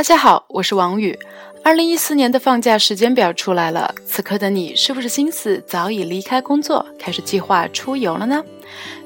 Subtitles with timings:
[0.00, 1.18] 大家好，我是王宇。
[1.62, 8.42] 二零一四年的放假时间表出来了，此刻的你是不是心思早已离开工作，开始计划出游了呢？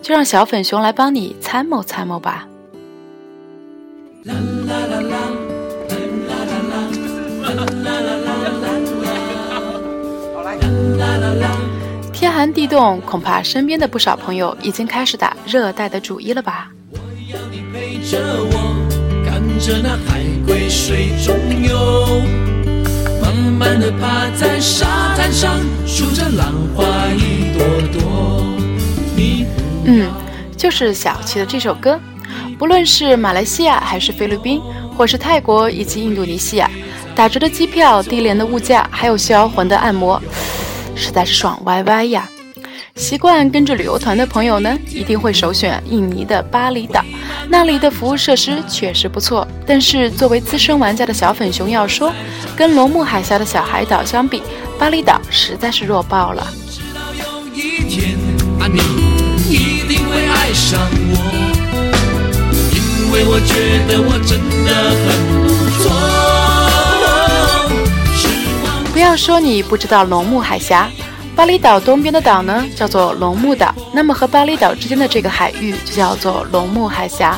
[0.01, 2.46] 就让小粉熊来帮你参谋参谋吧。
[4.22, 4.35] 啦
[4.69, 5.19] 啦啦啦啦
[6.29, 6.86] 啦啦啦
[7.82, 8.14] 啦
[10.96, 11.56] 啦啦啦
[12.12, 16.70] 天寒地冻，恐怕身边的不少朋友已经开始打热带的主意了吧？
[18.08, 18.20] 着
[19.35, 22.22] 看着那海龟水中游，
[23.21, 28.46] 慢慢的趴在沙滩上，数着浪花一朵朵。
[29.86, 30.08] 嗯，
[30.57, 31.99] 就是小七的这首歌。
[32.61, 34.61] 不论是马来西亚还是菲律宾，
[34.97, 36.70] 或是泰国以及印度尼西亚，
[37.12, 40.22] 打折的机票、低廉的物价，还有销魂的按摩，
[40.94, 42.30] 实在是爽歪歪呀！
[42.97, 47.05] 习惯跟着旅游团的朋友呢，一定会首选印尼的巴厘岛，
[47.48, 49.47] 那里的服务设施确实不错。
[49.66, 52.12] 但是作为资深玩家的小粉熊要说，
[52.56, 54.42] 跟龙目海峡的小海岛相比，
[54.78, 56.46] 巴厘岛实在是弱爆了。
[68.92, 70.88] 不要说你不知道龙目海峡。
[71.36, 73.74] 巴厘岛东边的岛呢，叫做龙目岛。
[73.92, 77.36] 那么和巴厘岛之间的这个海域就叫做龙目海峡。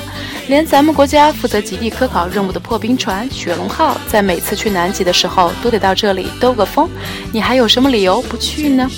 [0.49, 6.89] 连咱们国家负责极地科考任务的破冰船“雪龙号”在每次去南极的时候都得到这里兜个风。
[7.33, 8.89] 你还有什么理由不去呢？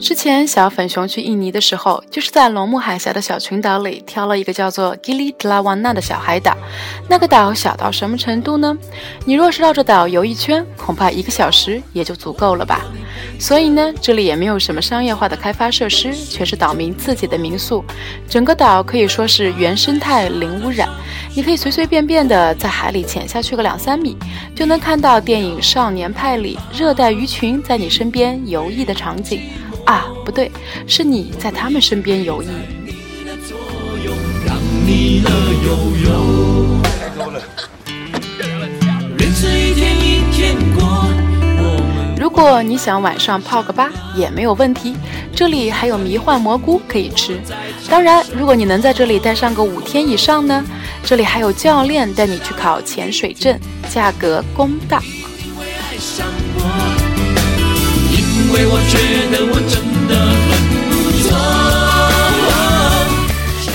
[0.00, 6.56] 之前小粉熊去印尼的时候，就是在龙目海峡的小群岛里挑了一个叫做 Gili Trawangan 的小海岛。
[7.08, 8.76] 那个岛小到什么程度呢？
[9.24, 12.84] 你若是绕着岛游一圈，恐怕一个小时也就足够了吧。
[13.40, 17.84] 所以呢，这里也没有什么商业化的开发设施，全是岛民自己的民宿。
[18.28, 20.88] 整个岛可以说是原生态零污染，
[21.34, 24.16] 你可以随随便便的在海里潜下去个两三米，
[24.54, 29.42] 就能看到电影《少年派》里热带鱼群在你身边游弋的场景。
[29.88, 30.52] 啊，不对，
[30.86, 32.48] 是你在他们身边游弋。
[42.20, 44.94] 如果你想晚上泡个吧，也没有问题，
[45.34, 47.40] 这里还有迷幻蘑菇可以吃。
[47.88, 50.62] 当然，如果你能在这里待上个五天以上呢，
[51.02, 55.00] 这里还有教练带你去考潜水证，价格公道。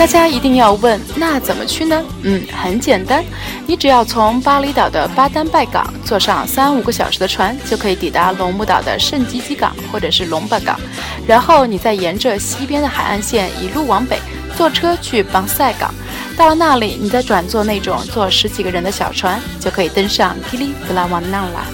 [0.04, 2.04] 大家一定要问，那怎么去呢？
[2.24, 3.24] 嗯，很简单，
[3.66, 10.78] 你只要从巴厘岛的巴丹拜港坐上三五个小时的船，就可以抵达龙目岛的圣吉吉港或者是龙巴港，
[11.26, 14.20] 然后你再沿着西边的海岸线一路往北，
[14.58, 15.96] 坐车去邦塞港。
[16.36, 21.66] 到了那里，你再转坐那种坐十几个人的小船，就可以登上吉里布拉瓦纳了。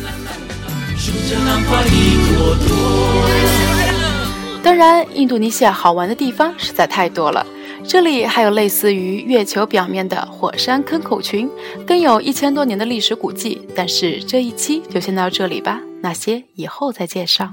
[4.61, 7.43] 当然，印度尼西亚好玩的地方实在太多了。
[7.89, 11.49] 这里还有类似于月球表面的火山坑口群，
[11.87, 13.67] 更有一千多年的历史古迹。
[13.75, 17.49] 但是这一期就先到这里吧，那些以后再介绍。